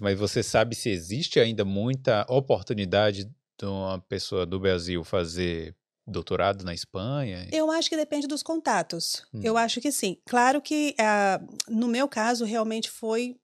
[0.00, 5.74] Mas você sabe se existe ainda muita oportunidade de uma pessoa do Brasil fazer
[6.06, 7.48] doutorado na Espanha?
[7.52, 9.22] Eu acho que depende dos contatos.
[9.34, 9.40] Hum.
[9.42, 10.16] Eu acho que sim.
[10.26, 13.36] Claro que, uh, no meu caso, realmente foi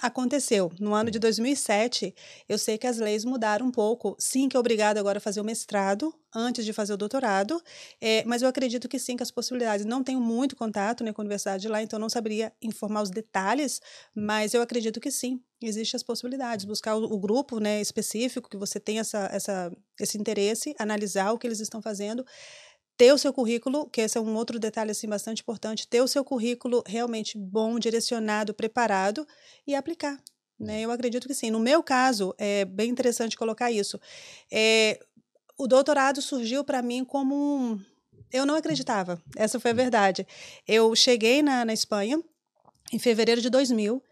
[0.00, 0.72] Aconteceu.
[0.80, 2.14] No ano de 2007,
[2.48, 4.16] eu sei que as leis mudaram um pouco.
[4.18, 7.62] Sim, que é obrigado agora a fazer o mestrado antes de fazer o doutorado,
[8.00, 9.84] é, mas eu acredito que sim, que as possibilidades.
[9.84, 13.80] Não tenho muito contato né, com a universidade lá, então não saberia informar os detalhes,
[14.14, 16.64] mas eu acredito que sim, existem as possibilidades.
[16.64, 21.38] Buscar o, o, grupo né, específico que você tem essa, essa, esse interesse, analisar o
[21.38, 22.24] que eles estão fazendo
[22.96, 26.08] ter o seu currículo, que esse é um outro detalhe assim bastante importante, ter o
[26.08, 29.26] seu currículo realmente bom, direcionado, preparado
[29.66, 30.22] e aplicar.
[30.58, 30.82] Né?
[30.82, 31.50] Eu acredito que sim.
[31.50, 34.00] No meu caso, é bem interessante colocar isso.
[34.50, 35.00] É,
[35.58, 37.80] o doutorado surgiu para mim como um.
[38.32, 40.26] Eu não acreditava, essa foi a verdade.
[40.66, 42.22] Eu cheguei na, na Espanha
[42.92, 44.02] em fevereiro de 2000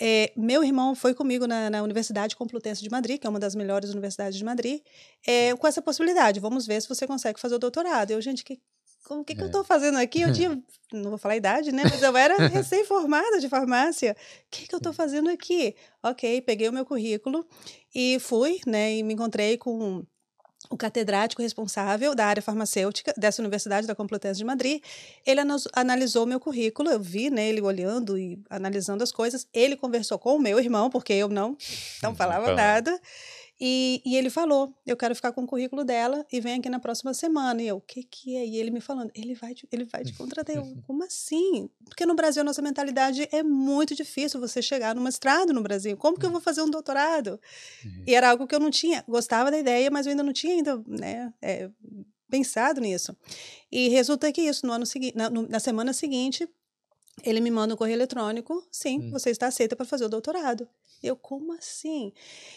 [0.00, 3.54] é, meu irmão foi comigo na, na, Universidade Complutense de Madrid, que é uma das
[3.54, 4.80] melhores universidades de Madrid,
[5.26, 6.38] é, com essa possibilidade.
[6.38, 8.12] Vamos ver se você consegue fazer o doutorado.
[8.12, 8.60] Eu, gente, que,
[9.10, 9.44] o que, que é.
[9.44, 10.20] eu estou fazendo aqui?
[10.20, 10.50] Eu tinha,
[10.92, 11.82] não vou falar a idade, né?
[11.84, 14.12] Mas eu era recém-formada de farmácia.
[14.12, 15.74] O que, que eu estou fazendo aqui?
[16.02, 17.44] Ok, peguei o meu currículo
[17.92, 18.94] e fui, né?
[18.94, 20.04] E me encontrei com
[20.70, 24.82] o catedrático responsável da área farmacêutica dessa Universidade da Complutense de Madrid,
[25.24, 25.40] ele
[25.72, 30.36] analisou meu currículo, eu vi né, ele olhando e analisando as coisas, ele conversou com
[30.36, 31.56] o meu irmão, porque eu não,
[32.02, 32.54] não falava.
[32.54, 33.00] nada,
[33.60, 36.78] e, e, ele falou: Eu quero ficar com o currículo dela e vem aqui na
[36.78, 37.60] próxima semana.
[37.60, 38.46] E eu, o que, que é?
[38.46, 40.54] E ele me falando: Ele vai te, ele vai te contratar.
[40.54, 41.68] Eu, como assim?
[41.84, 45.96] Porque no Brasil a nossa mentalidade é muito difícil você chegar no mestrado no Brasil.
[45.96, 47.40] Como que eu vou fazer um doutorado?
[47.84, 48.04] Uhum.
[48.06, 50.54] E era algo que eu não tinha, gostava da ideia, mas eu ainda não tinha
[50.54, 51.32] ainda, né?
[51.42, 51.68] É,
[52.30, 53.16] pensado nisso.
[53.72, 56.48] E resulta que isso, no ano seguinte, na, na semana seguinte,
[57.24, 59.10] ele me manda um correio eletrônico, sim, hum.
[59.10, 60.68] você está aceita para fazer o doutorado.
[61.02, 62.12] Eu, como assim?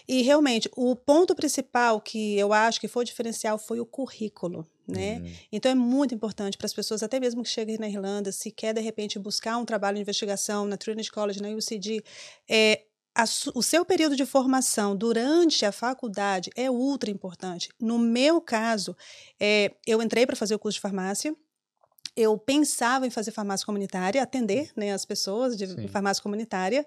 [0.08, 4.68] E realmente, o ponto principal que eu acho que foi o diferencial foi o currículo,
[4.88, 5.20] né?
[5.20, 5.34] Uhum.
[5.52, 8.74] Então é muito importante para as pessoas, até mesmo que cheguem na Irlanda, se quer
[8.74, 12.04] de repente buscar um trabalho de investigação na Trinity College, na UCD,
[12.50, 12.82] é,
[13.14, 17.70] a, o seu período de formação durante a faculdade é ultra importante.
[17.80, 18.96] No meu caso,
[19.40, 21.36] é, eu entrei para fazer o curso de farmácia,
[22.16, 25.88] eu pensava em fazer farmácia comunitária, atender né, as pessoas de Sim.
[25.88, 26.86] farmácia comunitária,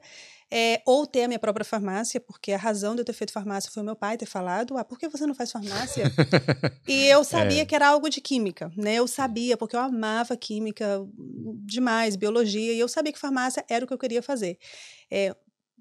[0.51, 3.71] é, ou ter a minha própria farmácia, porque a razão de eu ter feito farmácia
[3.73, 6.05] foi o meu pai ter falado: ah, por que você não faz farmácia?
[6.87, 7.65] e eu sabia é.
[7.65, 8.95] que era algo de química, né?
[8.97, 11.05] Eu sabia, porque eu amava química
[11.65, 14.59] demais, biologia, e eu sabia que farmácia era o que eu queria fazer.
[15.11, 15.35] É,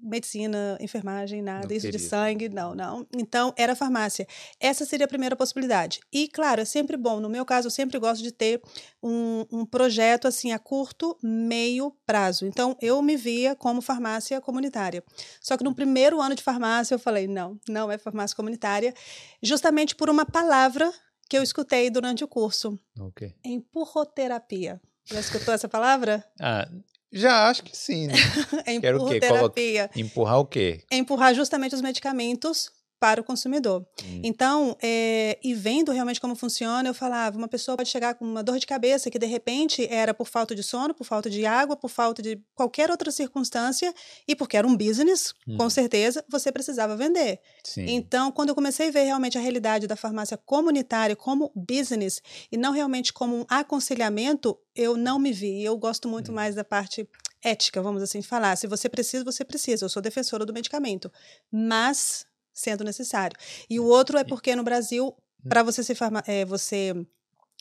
[0.04, 1.98] medicina, enfermagem, nada, não isso queria.
[1.98, 3.06] de sangue, não, não.
[3.16, 4.26] Então, era farmácia.
[4.60, 6.00] Essa seria a primeira possibilidade.
[6.12, 8.62] E, claro, é sempre bom, no meu caso, eu sempre gosto de ter
[9.02, 12.46] um, um projeto, assim, a curto, meio prazo.
[12.46, 15.02] Então, eu me via como farmácia comunitária.
[15.40, 18.94] Só que no primeiro ano de farmácia, eu falei, não, não é farmácia comunitária,
[19.42, 20.92] justamente por uma palavra
[21.28, 22.78] que eu escutei durante o curso.
[23.00, 23.34] Ok.
[23.44, 24.80] Empurroterapia.
[25.04, 26.24] Já escutou essa palavra?
[26.40, 26.68] Ah,
[27.14, 28.08] já acho que sim.
[28.08, 28.14] Né?
[28.66, 29.90] é empurroterapia.
[29.94, 30.80] Empurrar o quê?
[30.90, 33.86] É empurrar justamente os medicamentos para o consumidor.
[34.02, 34.20] Hum.
[34.22, 38.42] Então, é, e vendo realmente como funciona, eu falava, uma pessoa pode chegar com uma
[38.42, 41.76] dor de cabeça que de repente era por falta de sono, por falta de água,
[41.76, 43.92] por falta de qualquer outra circunstância,
[44.26, 45.56] e porque era um business, hum.
[45.56, 47.40] com certeza, você precisava vender.
[47.62, 47.86] Sim.
[47.88, 52.56] Então, quando eu comecei a ver realmente a realidade da farmácia comunitária como business e
[52.56, 55.62] não realmente como um aconselhamento, eu não me vi.
[55.62, 56.34] Eu gosto muito hum.
[56.34, 57.08] mais da parte
[57.42, 58.56] ética, vamos assim falar.
[58.56, 59.84] Se você precisa, você precisa.
[59.84, 61.12] Eu sou defensora do medicamento.
[61.52, 63.36] Mas sendo necessário.
[63.68, 65.48] E o outro é porque no Brasil, hum.
[65.48, 66.94] para você ser é, você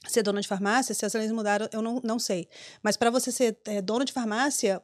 [0.07, 2.47] ser dono de farmácia, se as leis mudaram, eu não, não sei.
[2.81, 4.81] Mas para você ser é, dono de farmácia,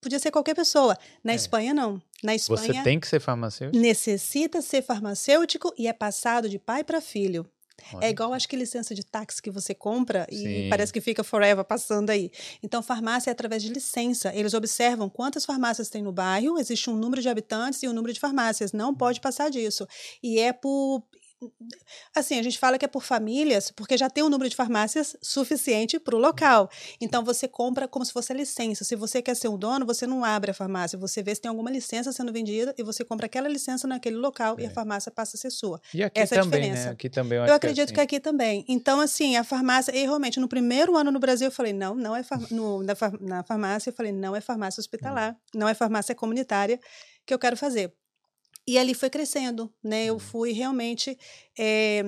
[0.00, 0.98] podia ser qualquer pessoa.
[1.22, 1.36] Na é.
[1.36, 2.00] Espanha, não.
[2.22, 2.74] Na Espanha.
[2.74, 3.80] Você tem que ser farmacêutico?
[3.80, 7.46] Necessita ser farmacêutico e é passado de pai para filho.
[7.94, 8.06] Olha.
[8.06, 10.68] É igual, acho que licença de táxi que você compra e Sim.
[10.70, 12.30] parece que fica forever passando aí.
[12.62, 14.34] Então, farmácia é através de licença.
[14.34, 18.12] Eles observam quantas farmácias tem no bairro, existe um número de habitantes e um número
[18.12, 18.72] de farmácias.
[18.72, 19.86] Não pode passar disso.
[20.22, 21.02] E é por
[22.14, 25.16] assim, a gente fala que é por famílias, porque já tem um número de farmácias
[25.22, 26.68] suficiente para o local.
[27.00, 28.84] Então você compra como se fosse a licença.
[28.84, 31.48] Se você quer ser um dono, você não abre a farmácia, você vê se tem
[31.48, 34.62] alguma licença sendo vendida e você compra aquela licença naquele local é.
[34.62, 34.72] e a é.
[34.72, 35.80] farmácia passa a ser sua.
[35.94, 36.60] E aqui Essa também, é a né?
[36.60, 36.86] diferença.
[36.86, 36.92] Né?
[36.92, 38.08] Aqui também eu, eu acredito que, é assim.
[38.08, 38.64] que, aqui também.
[38.68, 42.14] Então, assim, a farmácia, e realmente, no primeiro ano no Brasil, eu falei, não, não
[42.14, 42.40] é far...
[42.50, 43.12] no, na, far...
[43.20, 45.58] na farmácia, eu falei, não é farmácia hospitalar, hum.
[45.58, 46.78] não é farmácia comunitária
[47.26, 47.92] que eu quero fazer.
[48.66, 50.06] E ali foi crescendo, né?
[50.06, 50.20] Eu uhum.
[50.20, 51.18] fui realmente
[51.58, 52.02] é,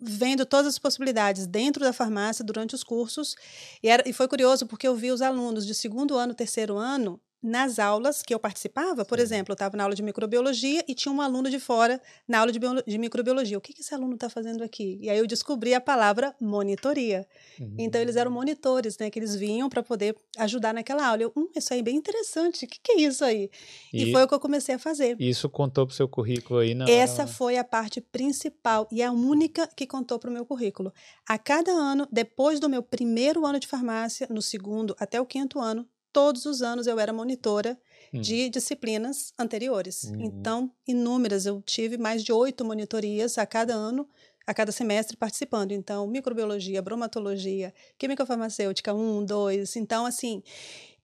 [0.00, 3.36] vendo todas as possibilidades dentro da farmácia durante os cursos.
[3.82, 7.20] E, era, e foi curioso porque eu vi os alunos de segundo ano, terceiro ano,
[7.42, 9.24] nas aulas que eu participava, por Sim.
[9.24, 12.52] exemplo, eu estava na aula de microbiologia e tinha um aluno de fora na aula
[12.52, 13.58] de, de microbiologia.
[13.58, 14.98] O que, que esse aluno está fazendo aqui?
[15.00, 17.26] E aí eu descobri a palavra monitoria.
[17.58, 17.74] Uhum.
[17.78, 19.10] Então, eles eram monitores, né?
[19.10, 21.22] Que eles vinham para poder ajudar naquela aula.
[21.22, 22.64] Eu, hum, isso aí é bem interessante.
[22.64, 23.50] O que, que é isso aí?
[23.92, 25.16] E, e foi o que eu comecei a fazer.
[25.18, 26.74] Isso contou para o seu currículo aí?
[26.74, 26.88] Na...
[26.88, 30.92] Essa foi a parte principal e a única que contou para o meu currículo.
[31.28, 35.58] A cada ano, depois do meu primeiro ano de farmácia, no segundo até o quinto
[35.58, 37.78] ano, todos os anos eu era monitora
[38.12, 38.20] hum.
[38.20, 40.04] de disciplinas anteriores.
[40.04, 40.20] Uhum.
[40.20, 44.08] Então, inúmeras, eu tive mais de oito monitorias a cada ano,
[44.46, 45.72] a cada semestre participando.
[45.72, 49.76] Então, microbiologia, bromatologia, química farmacêutica, um, dois.
[49.76, 50.42] Então, assim,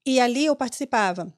[0.05, 1.33] e ali eu participava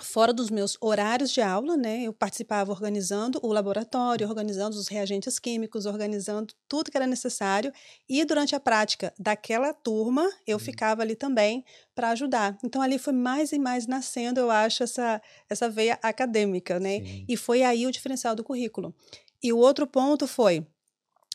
[0.00, 5.38] fora dos meus horários de aula, né, eu participava organizando o laboratório, organizando os reagentes
[5.38, 7.72] químicos, organizando tudo que era necessário,
[8.08, 10.64] e durante a prática daquela turma, eu uhum.
[10.64, 11.64] ficava ali também
[11.94, 12.56] para ajudar.
[12.64, 17.00] Então ali foi mais e mais nascendo, eu acho, essa essa veia acadêmica, né?
[17.00, 17.24] Sim.
[17.28, 18.94] E foi aí o diferencial do currículo.
[19.42, 20.66] E o outro ponto foi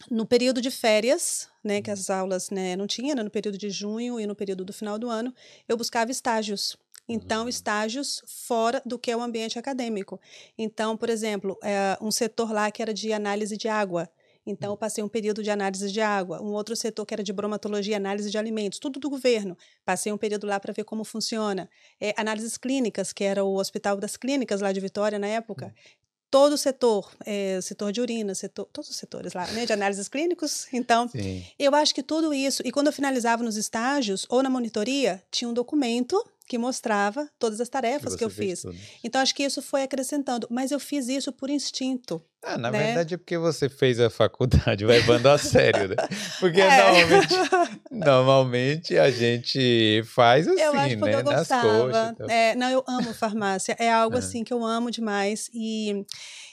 [0.09, 1.93] no período de férias, né, que uhum.
[1.93, 4.99] as aulas né, não tinha, né, no período de junho e no período do final
[4.99, 5.33] do ano,
[5.67, 6.75] eu buscava estágios
[7.07, 7.49] então, uhum.
[7.49, 10.19] estágios fora do que é o ambiente acadêmico.
[10.57, 14.09] Então, por exemplo, é, um setor lá que era de análise de água.
[14.45, 14.77] Então, eu hum.
[14.77, 18.29] passei um período de análise de água, um outro setor que era de bromatologia, análise
[18.29, 19.57] de alimentos, tudo do governo.
[19.85, 21.69] Passei um período lá para ver como funciona.
[21.99, 25.67] É, análises clínicas, que era o Hospital das Clínicas lá de Vitória na época.
[25.67, 25.81] Hum.
[26.29, 30.07] Todo o setor, é, setor de urina, setor, todos os setores lá, né, de análises
[30.07, 30.67] clínicos.
[30.73, 31.45] Então, Sim.
[31.59, 32.61] eu acho que tudo isso.
[32.65, 37.59] E quando eu finalizava nos estágios ou na monitoria, tinha um documento que mostrava todas
[37.61, 38.61] as tarefas que, que eu fiz.
[38.61, 38.75] Tudo.
[39.03, 42.23] Então acho que isso foi acrescentando, mas eu fiz isso por instinto.
[42.45, 42.87] Ah, na né?
[42.87, 45.95] verdade é porque você fez a faculdade levando a sério, né?
[46.41, 46.83] Porque é.
[46.83, 47.35] normalmente,
[47.89, 51.15] normalmente a gente faz assim, eu acho né?
[51.15, 52.11] Eu Nas coxas.
[52.11, 52.29] Então.
[52.29, 53.75] É, não, eu amo farmácia.
[53.79, 55.49] É algo assim que eu amo demais.
[55.53, 56.05] E,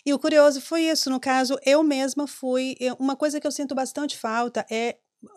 [0.06, 1.10] e o curioso foi isso.
[1.10, 2.76] No caso, eu mesma fui.
[2.98, 4.96] Uma coisa que eu sinto bastante falta é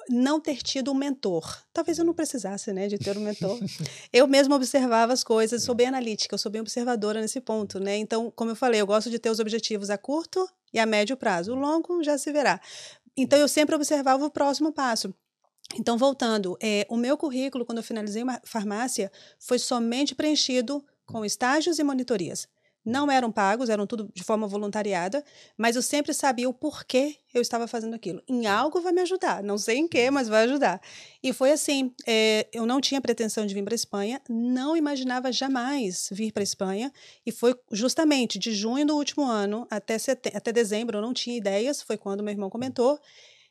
[0.10, 1.62] não ter tido um mentor.
[1.74, 3.58] Talvez eu não precisasse, né, de ter um mentor.
[4.12, 7.98] eu mesma observava as coisas, sou bem analítica, eu sou bem observadora nesse ponto, né?
[7.98, 11.18] Então, como eu falei, eu gosto de ter os objetivos a curto e a médio
[11.18, 11.54] prazo.
[11.54, 12.60] O longo já se verá.
[13.16, 15.14] Então, eu sempre observava o próximo passo.
[15.76, 21.26] Então, voltando, é, o meu currículo, quando eu finalizei uma farmácia, foi somente preenchido com
[21.26, 22.48] estágios e monitorias
[22.86, 25.24] não eram pagos, eram tudo de forma voluntariada,
[25.58, 28.22] mas eu sempre sabia o porquê eu estava fazendo aquilo.
[28.28, 30.82] Em algo vai me ajudar, não sei em que, mas vai ajudar.
[31.22, 35.32] E foi assim: é, eu não tinha pretensão de vir para a Espanha, não imaginava
[35.32, 36.92] jamais vir para a Espanha,
[37.26, 39.96] e foi justamente de junho do último ano até,
[40.34, 43.00] até dezembro, eu não tinha ideias, foi quando meu irmão comentou.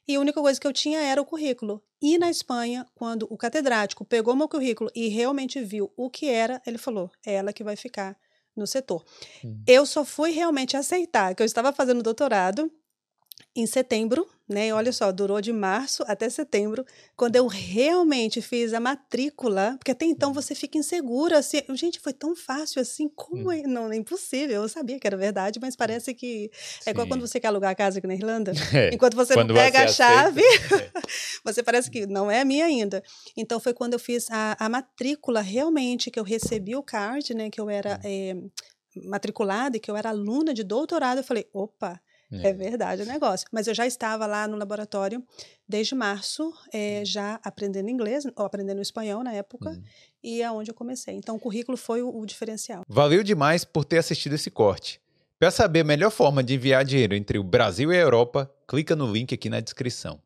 [0.06, 1.81] E a única coisa que eu tinha era o currículo.
[2.00, 6.61] E na Espanha, quando o catedrático pegou meu currículo e realmente viu o que era,
[6.67, 8.17] ele falou: é ela que vai ficar
[8.56, 9.04] no setor.
[9.44, 9.62] Hum.
[9.66, 12.70] Eu só fui realmente aceitar que eu estava fazendo doutorado
[13.54, 14.72] em setembro, né?
[14.72, 16.84] Olha só, durou de março até setembro,
[17.16, 20.34] quando eu realmente fiz a matrícula, porque até então hum.
[20.34, 23.52] você fica insegura, assim, gente, foi tão fácil assim, como hum.
[23.52, 23.62] é?
[23.62, 26.81] Não, é impossível, eu sabia que era verdade, mas parece que Sim.
[26.87, 28.94] é igual quando você quer alugar a casa aqui na Irlanda, é.
[28.94, 30.90] enquanto você quando não pega você a chave, é.
[31.44, 33.02] você parece que não é a minha ainda.
[33.37, 37.50] Então foi quando eu fiz a, a matrícula realmente, que eu recebi o card, né,
[37.50, 38.37] que eu era é,
[39.04, 42.00] matriculada e que eu era aluna de doutorado, eu falei, opa,
[42.32, 42.49] é.
[42.49, 42.52] é.
[42.52, 43.47] verdade o negócio.
[43.52, 45.23] Mas eu já estava lá no laboratório
[45.68, 49.83] desde março, é, já aprendendo inglês, ou aprendendo espanhol na época, uhum.
[50.23, 51.14] e é onde eu comecei.
[51.14, 52.83] Então, o currículo foi o, o diferencial.
[52.88, 55.00] Valeu demais por ter assistido esse corte.
[55.42, 58.95] Para saber a melhor forma de enviar dinheiro entre o Brasil e a Europa, clica
[58.95, 60.23] no link aqui na descrição.